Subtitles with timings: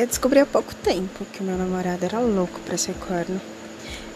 [0.00, 3.38] Eu descobri há pouco tempo que o meu namorado era louco para ser corno.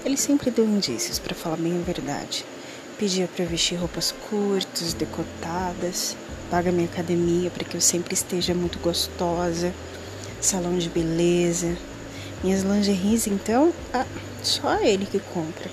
[0.03, 2.47] Ele sempre deu indícios, para falar bem a verdade.
[2.99, 6.17] Pedia para vestir roupas curtas, decotadas,
[6.51, 9.75] paga minha academia para que eu sempre esteja muito gostosa,
[10.41, 11.77] salão de beleza.
[12.43, 14.07] Minhas lingeries, então, ah,
[14.43, 15.71] só ele que compra.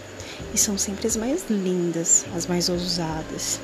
[0.53, 3.61] E são sempre as mais lindas, as mais ousadas.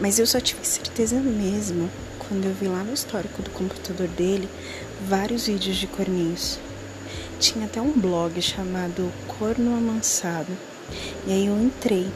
[0.00, 1.90] Mas eu só tive certeza mesmo
[2.30, 4.48] quando eu vi lá no histórico do computador dele
[5.08, 6.58] vários vídeos de corninhos.
[7.38, 10.56] Tinha até um blog chamado Corno Amansado.
[11.26, 12.06] E aí eu entrei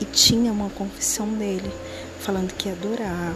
[0.00, 1.70] e tinha uma confissão dele
[2.20, 3.34] falando que ia adorar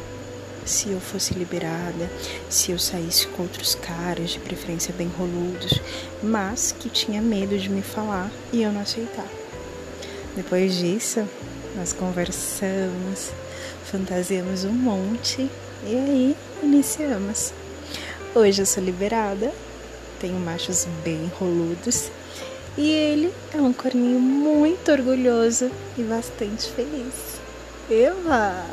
[0.64, 2.10] se eu fosse liberada,
[2.48, 5.78] se eu saísse com outros caras, de preferência bem roludos,
[6.22, 9.28] mas que tinha medo de me falar e eu não aceitar.
[10.34, 11.28] Depois disso,
[11.77, 13.30] nós conversamos,
[13.84, 15.50] fantasiamos um monte
[15.86, 17.52] e aí iniciamos.
[18.36, 19.52] Hoje eu sou liberada,
[20.20, 22.10] tenho machos bem roludos
[22.77, 27.38] e ele é um corninho muito orgulhoso e bastante feliz.
[27.88, 28.66] Eva!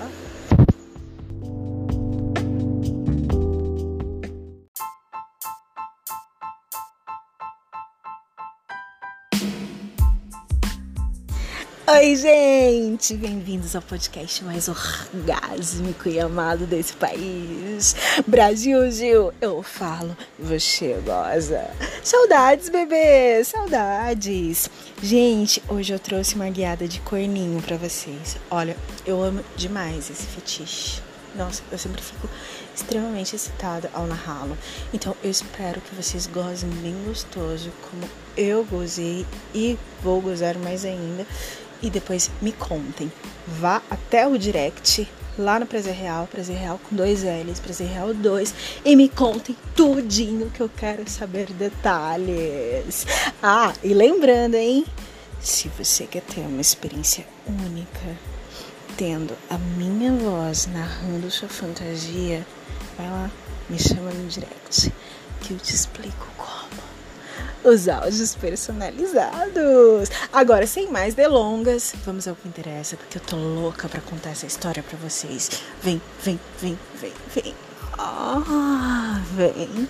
[11.94, 13.18] Oi, gente!
[13.18, 17.94] Bem-vindos ao podcast mais orgásmico e amado desse país.
[18.26, 21.70] Brasil, Gil, eu falo, você goza.
[22.02, 23.44] Saudades, bebê!
[23.44, 24.70] Saudades!
[25.04, 28.38] Gente, hoje eu trouxe uma guiada de corninho para vocês.
[28.50, 31.02] Olha, eu amo demais esse fetiche.
[31.36, 32.30] Nossa, eu sempre fico
[32.74, 34.58] extremamente excitada ao narrá-lo.
[34.94, 40.86] Então, eu espero que vocês gozem bem gostoso, como eu gozei e vou gozar mais
[40.86, 41.26] ainda
[41.82, 43.12] e depois me contem.
[43.48, 48.14] Vá até o direct lá no Prazer Real, Prazer Real com dois L's, Prazer Real
[48.14, 48.54] 2
[48.86, 53.06] e me contem tudinho que eu quero saber detalhes.
[53.42, 54.86] Ah, e lembrando, hein?
[55.40, 58.18] Se você quer ter uma experiência única,
[58.96, 62.46] tendo a minha voz narrando sua fantasia,
[62.98, 63.32] vai lá,
[63.68, 64.94] me chama no direct
[65.42, 66.28] que eu te explico
[67.64, 70.10] os áudios personalizados.
[70.32, 74.46] Agora, sem mais delongas, vamos ao que interessa, porque eu tô louca para contar essa
[74.46, 75.50] história para vocês.
[75.82, 77.56] Vem, vem, vem, vem, vem.
[77.98, 79.88] Ah, vem.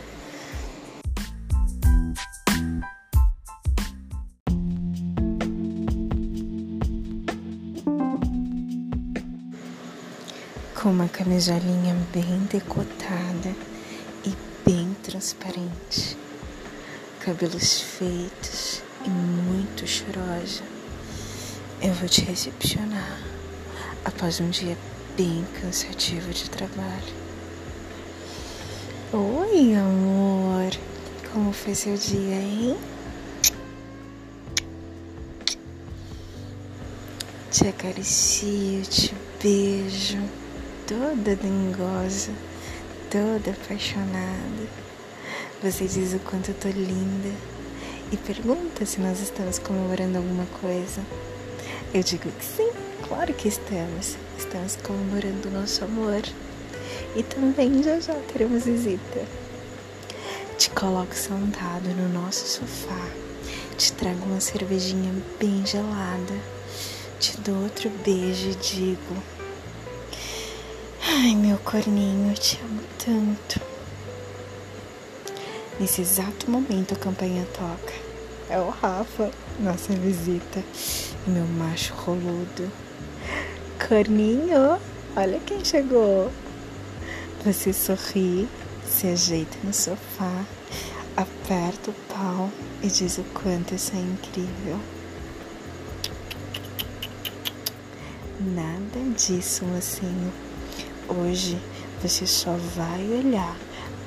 [10.81, 13.55] Com uma camisolinha bem decotada
[14.25, 16.17] e bem transparente
[17.25, 20.63] cabelos feitos e muito chorosa,
[21.79, 23.21] eu vou te recepcionar
[24.03, 24.75] após um dia
[25.15, 27.13] bem cansativo de trabalho.
[29.13, 30.71] Oi, amor.
[31.31, 32.77] Como foi seu dia, hein?
[37.51, 40.17] Te acaricio, te beijo,
[40.87, 42.31] toda dengosa,
[43.11, 44.90] toda apaixonada.
[45.63, 47.29] Você diz o quanto eu tô linda
[48.11, 51.03] e pergunta se nós estamos comemorando alguma coisa.
[51.93, 52.71] Eu digo que sim,
[53.07, 54.17] claro que estamos.
[54.39, 56.23] Estamos comemorando o nosso amor.
[57.15, 59.23] E também já já teremos visita.
[60.57, 63.07] Te coloco sentado no nosso sofá.
[63.77, 66.33] Te trago uma cervejinha bem gelada.
[67.19, 69.15] Te dou outro beijo e digo:
[71.07, 73.70] Ai, meu corninho, eu te amo tanto.
[75.81, 77.93] Nesse exato momento a campanha toca.
[78.47, 80.63] É o Rafa, nossa visita.
[81.25, 82.71] Meu macho roludo.
[83.87, 84.79] Corninho,
[85.15, 86.31] olha quem chegou.
[87.43, 88.47] Você sorri,
[88.85, 90.45] se ajeita no sofá,
[91.17, 92.51] aperta o pau
[92.83, 94.79] e diz o quanto isso é incrível.
[98.39, 100.31] Nada disso, mocinho.
[101.09, 101.59] Hoje
[102.03, 103.57] você só vai olhar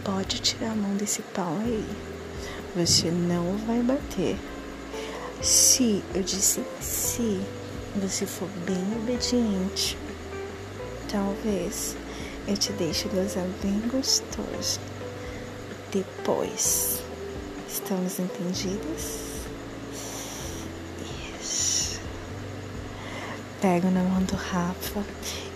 [0.05, 1.85] pode tirar a mão desse pau aí.
[2.77, 4.37] Você não vai bater.
[5.41, 7.41] Se, eu disse se,
[7.97, 9.97] você for bem obediente,
[11.11, 11.97] talvez
[12.47, 14.81] eu te deixe gozar bem gostoso.
[15.91, 17.03] Depois,
[17.69, 19.45] estamos entendidas?
[21.41, 22.01] Isso.
[23.61, 25.05] Pego na mão do Rafa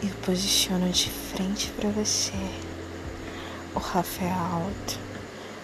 [0.03, 2.33] e o posiciono de frente para você.
[3.75, 4.99] O Rafa é alto,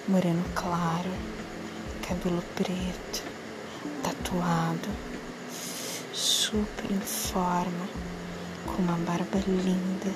[0.06, 1.10] moreno claro,
[2.06, 3.22] cabelo preto,
[4.02, 4.88] tatuado,
[6.12, 7.88] super em forma,
[8.66, 10.14] com uma barba linda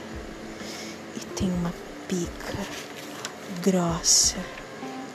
[1.16, 1.72] e tem uma
[2.06, 2.58] pica
[3.62, 4.36] grossa,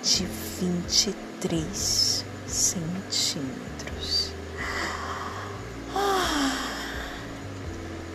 [0.04, 0.26] de
[0.60, 4.32] 23 centímetros.
[5.96, 6.58] Ah,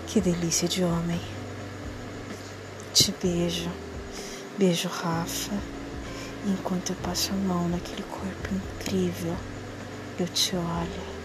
[0.06, 1.20] que delícia de homem.
[2.92, 3.70] Te beijo,
[4.58, 5.54] beijo Rafa,
[6.44, 9.36] enquanto eu passo a mão naquele corpo incrível.
[10.18, 11.18] Eu te olho.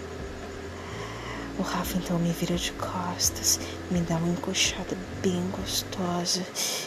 [1.58, 3.60] O Rafa então me vira de costas,
[3.90, 6.44] me dá uma encoxada bem gostosa,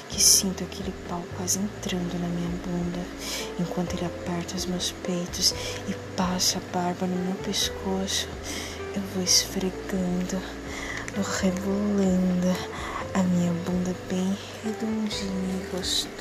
[0.09, 3.05] que sinto aquele pau quase entrando na minha bunda,
[3.59, 5.53] enquanto ele aperta os meus peitos
[5.89, 8.29] e passa a barba no meu pescoço.
[8.95, 10.41] Eu vou esfregando,
[11.15, 12.57] vou rebolando
[13.15, 16.16] a minha bunda bem redondinha e gostosa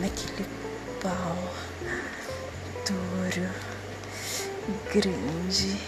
[0.00, 0.46] naquele
[1.02, 1.36] pau
[2.86, 3.50] duro,
[4.90, 5.78] grande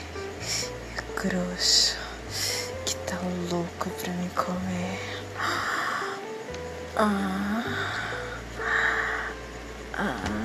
[1.16, 1.96] grosso
[2.84, 3.16] que tá
[3.50, 5.00] louco pra me comer.
[6.96, 7.64] Ah,
[9.94, 10.41] ah,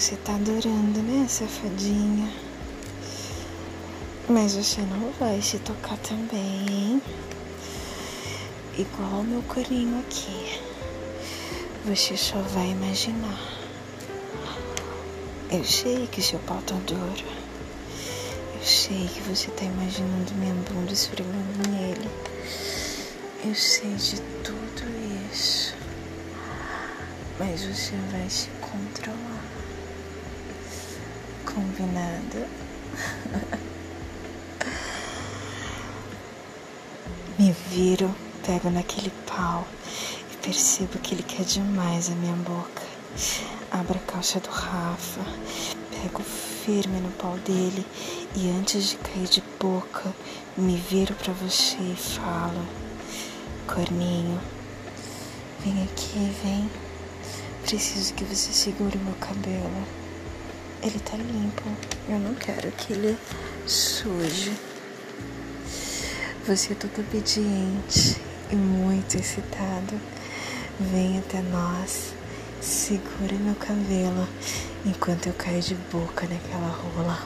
[0.00, 2.32] Você tá adorando, né, safadinha?
[4.30, 7.02] Mas você não vai se tocar também?
[8.78, 10.58] Igual o meu corinho aqui.
[11.84, 13.38] Você só vai imaginar.
[15.50, 17.26] Eu sei que seu pau tá duro.
[18.54, 22.08] Eu sei que você tá imaginando minha bunda esfregando nele.
[23.44, 25.74] Eu sei de tudo isso.
[27.38, 29.39] Mas você vai se controlar.
[31.80, 32.44] Combinado?
[37.38, 39.66] Me viro, pego naquele pau
[40.30, 42.82] e percebo que ele quer demais a minha boca.
[43.70, 45.22] Abro a calça do Rafa,
[45.90, 47.86] pego firme no pau dele
[48.36, 50.14] e antes de cair de boca,
[50.58, 52.62] me viro para você e falo:
[53.66, 54.38] Corninho,
[55.60, 56.70] vem aqui, vem.
[57.64, 59.99] Preciso que você segure meu cabelo.
[60.82, 61.62] Ele tá limpo.
[62.08, 63.16] Eu não quero que ele
[63.66, 64.52] suje.
[66.46, 70.00] Você é todo obediente e muito excitado.
[70.80, 72.14] Vem até nós,
[72.60, 74.26] segura meu cabelo
[74.86, 77.18] enquanto eu caio de boca naquela rola.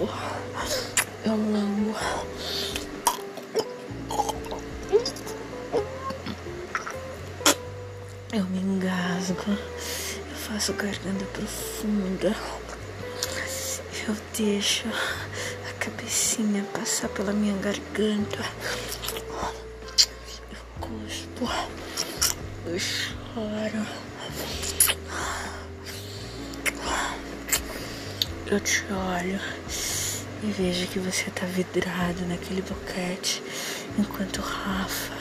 [0.00, 0.08] Chupo,
[1.24, 1.94] eu lambo.
[8.32, 12.34] Eu me engasgo, eu faço garganta profunda.
[14.08, 14.88] Eu deixo
[15.68, 18.38] a cabecinha passar pela minha garganta.
[28.50, 29.38] Eu te olho
[30.42, 33.40] e vejo que você tá vidrado naquele boquete,
[33.96, 35.14] enquanto o Rafa,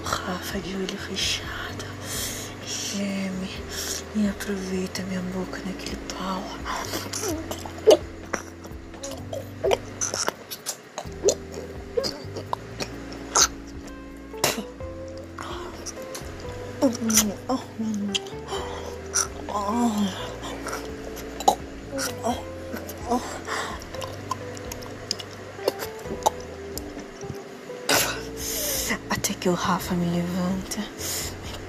[0.00, 1.84] o Rafa de olho fechado,
[2.64, 3.50] geme
[4.14, 6.44] e aproveita minha boca naquele pau.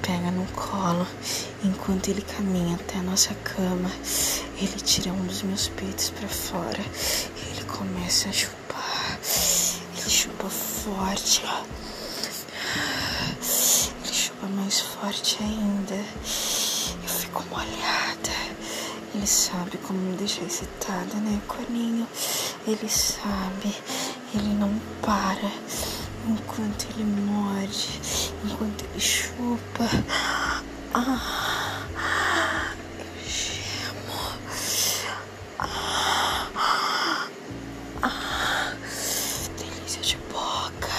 [0.05, 1.07] Pega no colo,
[1.63, 3.91] enquanto ele caminha até a nossa cama.
[4.57, 9.19] Ele tira um dos meus peitos para fora e ele começa a chupar.
[9.97, 11.41] Ele chupa forte.
[14.03, 15.95] Ele chupa mais forte ainda.
[15.95, 18.35] Eu fico molhada.
[19.13, 22.07] Ele sabe como me deixar excitada, né, Coninho?
[22.67, 23.75] Ele sabe.
[24.33, 25.51] Ele não para
[26.27, 28.00] enquanto ele morde,
[28.46, 29.90] enquanto ele chupa.
[30.94, 31.42] Ah,
[33.00, 34.38] eu gemo.
[35.60, 37.28] Ah,
[38.02, 38.74] ah,
[39.58, 40.90] delícia de boca.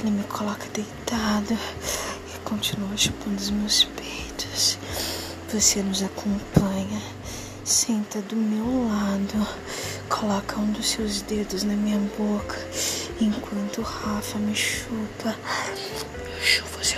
[0.00, 4.78] Ele me coloca deitado e continua chupando os meus peitos.
[5.52, 7.00] Você nos acompanha.
[7.64, 9.46] Senta do meu lado,
[10.08, 12.56] coloca um dos seus dedos na minha boca
[13.20, 15.34] enquanto Rafa me chupa.
[16.36, 16.97] Eu chupo seu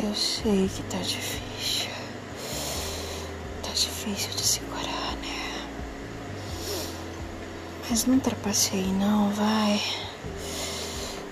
[0.00, 1.90] Eu sei que tá difícil.
[3.64, 5.66] Tá difícil de segurar, né?
[7.90, 9.82] Mas não trapacei não, vai.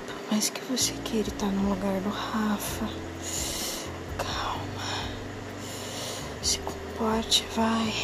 [0.08, 2.88] Por mais que você queira estar no lugar do Rafa.
[4.18, 5.10] Calma.
[6.42, 7.94] Se comporte, vai.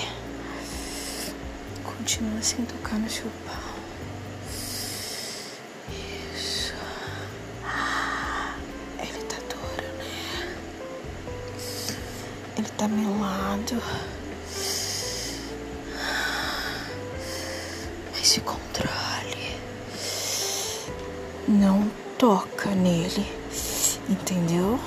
[1.83, 3.27] Continua sem tocar no seu
[21.49, 23.27] Não toca nele.
[24.09, 24.79] Entendeu?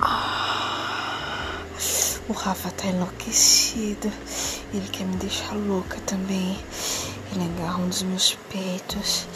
[0.00, 1.62] Ah,
[2.28, 4.10] o Rafa tá enlouquecido.
[4.72, 6.58] Ele quer me deixar louca também.
[7.32, 9.26] Ele agarra um dos meus peitos,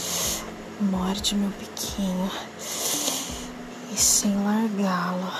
[0.80, 2.30] morde meu biquinho
[3.92, 5.32] e sem largá-lo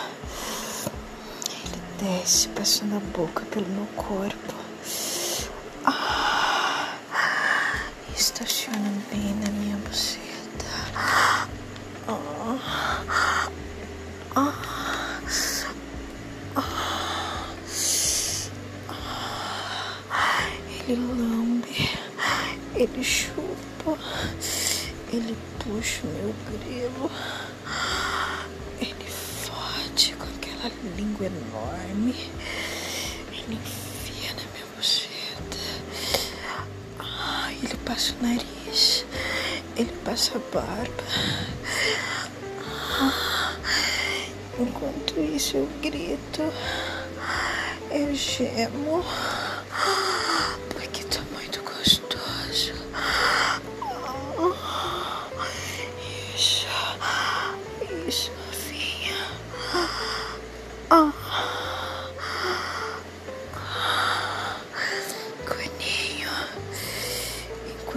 [1.99, 4.55] desce, passando a boca pelo meu corpo.
[5.85, 6.95] Ah,
[8.17, 10.67] estaciona bem na minha buceta.
[10.95, 11.49] Ah,
[12.09, 13.51] ah,
[14.37, 14.55] ah,
[20.89, 21.91] ele lambe,
[22.75, 23.99] ele chupa,
[25.13, 27.11] ele puxa o meu grelo.
[30.69, 32.15] aquela língua enorme.
[33.33, 35.59] Ele enfia na minha buceta.
[37.63, 39.05] Ele passa o nariz.
[39.77, 41.05] Ele passa a barba.
[44.59, 46.43] Enquanto isso eu grito.
[47.91, 49.05] Eu gemo.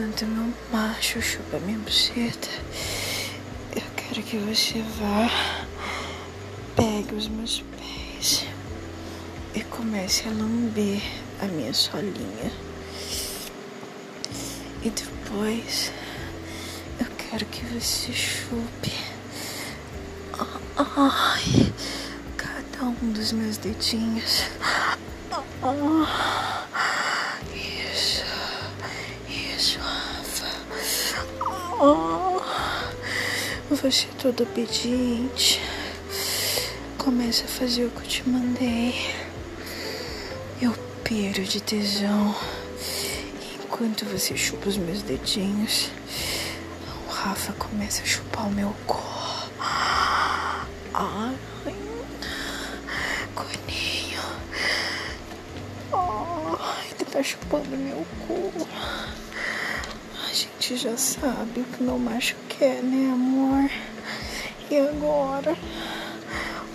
[0.02, 2.50] Enquanto meu macho chupa minha buceta,
[3.76, 5.30] eu quero que você vá,
[6.76, 8.48] pegue os meus pés
[9.54, 11.04] e comece a lamber
[11.40, 12.52] a minha solinha.
[14.82, 15.92] E depois
[17.00, 18.92] eu quero que você chupe.
[20.78, 21.72] Ai
[23.04, 24.46] um dos meus dedinhos.
[25.62, 26.51] Oh,
[33.82, 35.60] você todo obediente.
[37.00, 38.94] Começa a fazer o que eu te mandei.
[40.62, 40.72] Eu
[41.04, 42.36] piro de tesão.
[43.56, 45.90] Enquanto você chupa os meus dedinhos,
[47.08, 49.02] o Rafa começa a chupar o meu corpo.
[50.94, 51.36] Ai,
[57.12, 58.68] tá chupando meu cu.
[60.30, 63.72] A gente já sabe que meu macho quer, né, amor?
[64.70, 65.58] E agora?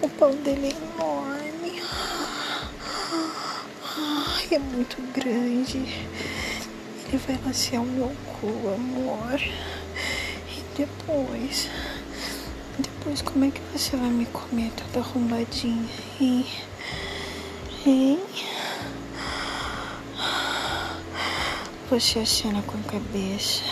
[0.02, 1.80] O pau dele é enorme.
[3.96, 5.78] Ai, é muito grande.
[7.06, 9.40] Ele vai lacear o meu cu, amor.
[9.40, 11.68] E depois?
[12.76, 15.88] Depois, como é que você vai me comer toda arrombadinha,
[16.20, 16.46] hein?
[17.86, 18.18] Hein?
[21.88, 23.62] Você acena com a cabeça,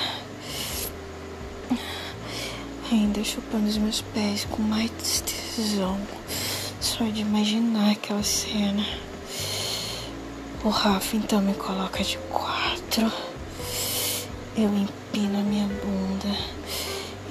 [2.95, 5.99] ainda chupando os meus pés com mais tesão,
[6.81, 8.87] só de imaginar aquela cena.
[10.65, 13.13] O Rafa então me coloca de quatro,
[14.57, 16.39] eu empino a minha bunda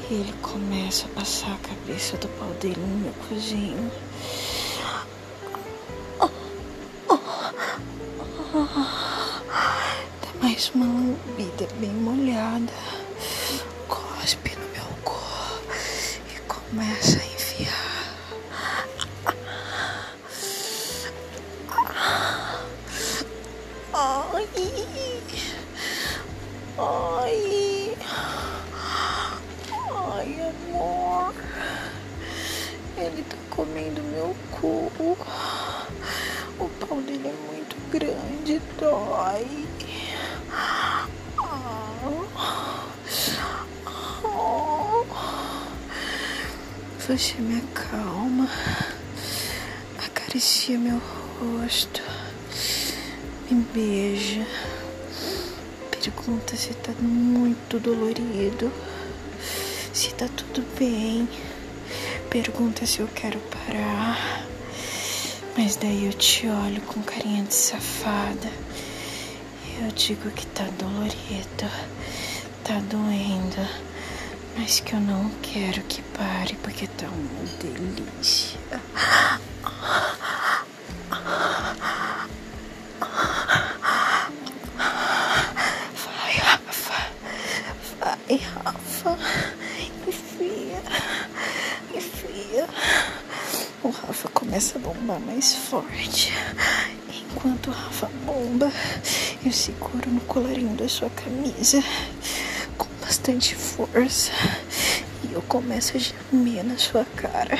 [0.10, 3.92] e ele começa a passar a cabeça do pau dele no meu cozinho.
[6.20, 6.30] Oh,
[7.10, 7.20] oh,
[8.54, 8.74] oh
[10.42, 13.03] mais uma lambida bem molhada.
[47.06, 48.50] Você me acalma,
[49.98, 51.02] acaricia meu
[51.38, 52.02] rosto,
[53.52, 54.48] me beija,
[55.92, 58.72] pergunta se tá muito dolorido,
[59.94, 61.28] se tá tudo bem.
[62.30, 64.46] pergunta se eu quero parar.
[65.58, 68.50] Mas daí eu te olho com carinha de safada.
[69.82, 71.70] Eu digo que tá dolorido,
[72.64, 73.93] tá doendo,
[74.58, 78.60] mas que eu não quero que pare porque tá uma delícia.
[85.96, 87.08] Vai, Rafa,
[88.00, 89.18] vai, Rafa,
[90.08, 90.82] enfia,
[91.94, 92.68] enfia.
[93.84, 96.34] O Rafa começa a bombar mais forte.
[97.32, 98.72] Enquanto o Rafa bomba,
[99.44, 101.84] eu seguro no colarinho da sua camisa
[103.14, 104.32] bastante força.
[105.24, 107.56] E eu começo a gemer na sua cara,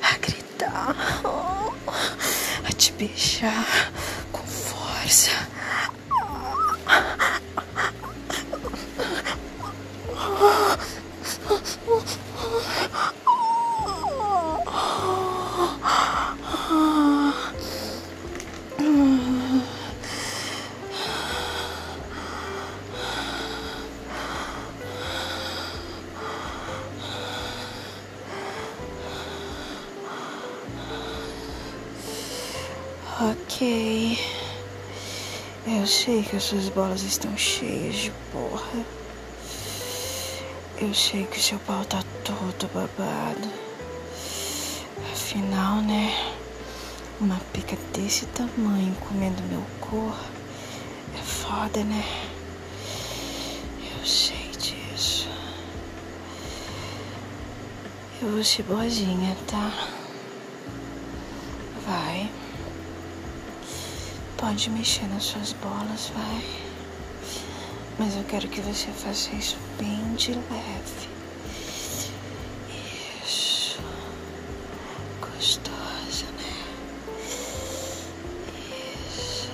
[0.00, 0.94] a gritar,
[2.64, 3.92] a te beijar
[4.30, 5.47] com força.
[33.20, 34.16] Ok.
[35.66, 38.84] Eu sei que as suas bolas estão cheias de porra.
[40.80, 43.48] Eu sei que seu pau tá todo babado.
[45.10, 46.14] Afinal, né?
[47.20, 50.30] Uma pica desse tamanho comendo meu corpo
[51.18, 52.04] é foda, né?
[53.98, 55.28] Eu sei disso.
[58.22, 59.97] Eu vou ser boazinha, tá?
[64.38, 66.44] Pode mexer nas suas bolas, vai.
[67.98, 71.08] Mas eu quero que você faça isso bem de leve.
[73.24, 73.80] Isso.
[75.20, 76.54] Gostosa, né?
[79.10, 79.50] Isso.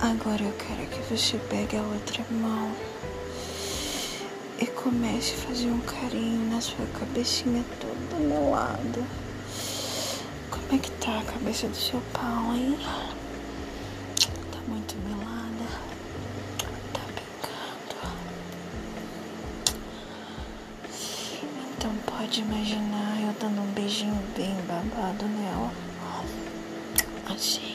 [0.00, 2.72] Agora eu quero que você pegue a outra mão
[4.60, 7.64] e comece a fazer um carinho na sua cabecinha
[8.12, 9.06] do meu lado.
[10.50, 12.78] Como é que tá a cabeça do seu pau, hein?
[14.50, 15.66] Tá muito melada.
[16.92, 18.16] Tá pingando.
[21.76, 25.72] Então pode imaginar eu dando um beijinho bem babado nela.
[27.34, 27.71] Assim.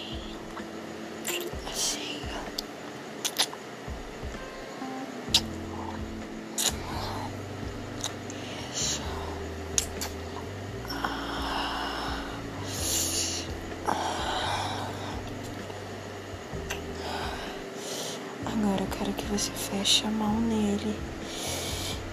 [19.88, 21.00] Feche a mão nele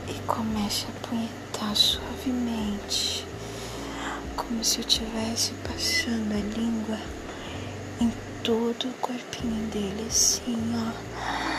[0.06, 3.26] e comece a apunhetar suavemente,
[4.36, 7.00] como se eu estivesse passando a língua
[8.00, 8.12] em
[8.44, 11.53] todo o corpinho dele, assim, ó.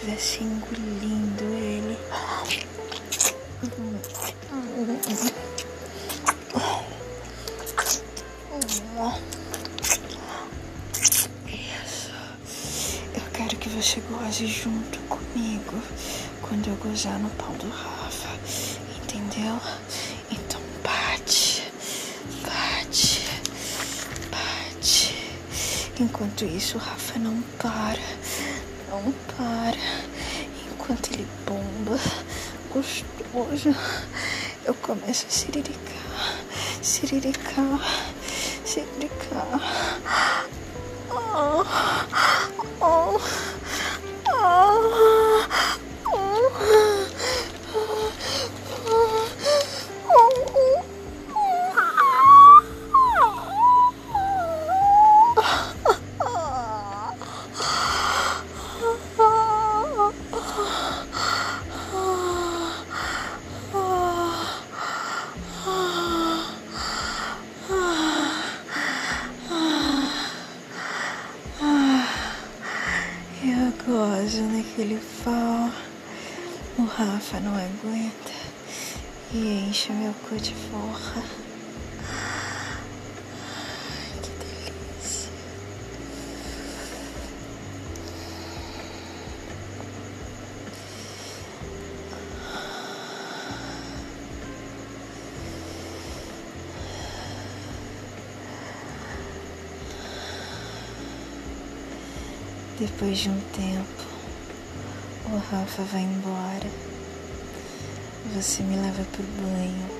[0.00, 1.98] Como se engolindo ele.
[11.46, 12.10] Isso.
[13.14, 15.82] Eu quero que você goze junto comigo
[16.42, 18.28] quando eu gozar no pau do Rafa.
[19.02, 19.60] Entendeu?
[20.30, 21.70] Então bate,
[22.42, 23.22] bate,
[24.30, 25.14] bate.
[25.98, 28.00] Enquanto isso, o Rafa não para,
[28.90, 29.78] não para.
[30.72, 31.98] Enquanto ele bomba,
[32.72, 33.74] gostoso,
[34.64, 36.36] eu começo a siriricar,
[36.82, 37.80] siriricar,
[38.64, 39.60] siriricar.
[41.12, 41.64] Oh,
[42.80, 43.20] oh,
[44.26, 45.19] Eu
[74.80, 75.70] ele fala,
[76.78, 78.32] o Rafa não aguenta
[79.30, 81.22] e enche meu cu de forra.
[84.22, 85.30] Que delícia.
[102.78, 103.89] Depois de um tempo,
[105.50, 106.70] Rafa vai embora.
[108.36, 109.90] Você me leva pro banho.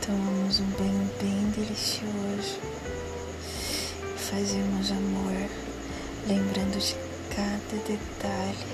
[0.00, 2.58] Tomamos um banho bem delicioso.
[4.16, 5.50] Fazemos amor,
[6.26, 6.96] lembrando de
[7.36, 8.66] cada detalhe,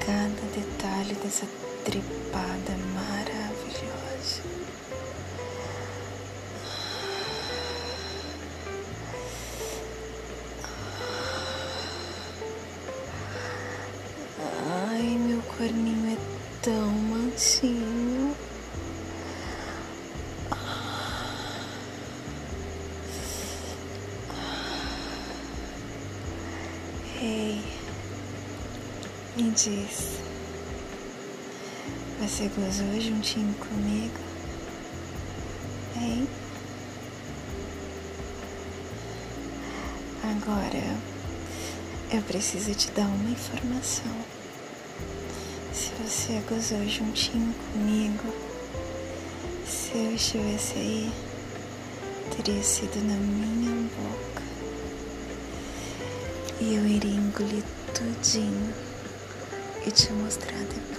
[0.00, 1.46] cada detalhe dessa
[1.86, 3.27] tripada maravilhosa.
[32.20, 34.18] Você gozou juntinho comigo?
[35.96, 36.28] Hein?
[40.24, 40.98] Agora
[42.10, 44.12] eu preciso te dar uma informação.
[45.72, 48.34] Se você gozou juntinho comigo,
[49.64, 51.12] se eu estivesse aí,
[52.36, 54.42] teria sido na minha boca.
[56.60, 57.62] E eu iria engolir
[57.94, 58.74] tudinho
[59.86, 60.97] e te mostrar depois.